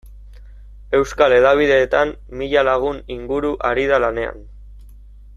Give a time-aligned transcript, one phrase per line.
[0.99, 4.41] Euskal hedabideetan mila lagun inguru ari da lanean.